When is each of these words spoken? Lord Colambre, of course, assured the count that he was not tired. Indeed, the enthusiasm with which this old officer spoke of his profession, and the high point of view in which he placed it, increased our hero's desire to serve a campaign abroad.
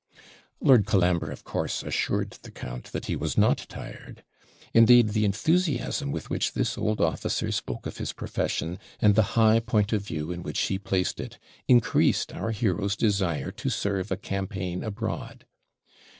Lord 0.59 0.87
Colambre, 0.87 1.29
of 1.29 1.43
course, 1.43 1.83
assured 1.83 2.31
the 2.41 2.49
count 2.49 2.85
that 2.85 3.05
he 3.05 3.15
was 3.15 3.37
not 3.37 3.67
tired. 3.69 4.23
Indeed, 4.73 5.09
the 5.09 5.25
enthusiasm 5.25 6.11
with 6.11 6.27
which 6.27 6.53
this 6.53 6.75
old 6.75 6.99
officer 6.99 7.51
spoke 7.51 7.85
of 7.85 7.97
his 7.97 8.11
profession, 8.11 8.79
and 8.99 9.13
the 9.13 9.37
high 9.37 9.59
point 9.59 9.93
of 9.93 10.01
view 10.03 10.31
in 10.31 10.41
which 10.41 10.59
he 10.61 10.79
placed 10.79 11.19
it, 11.19 11.37
increased 11.67 12.33
our 12.33 12.49
hero's 12.49 12.95
desire 12.95 13.51
to 13.51 13.69
serve 13.69 14.09
a 14.11 14.17
campaign 14.17 14.83
abroad. 14.83 15.45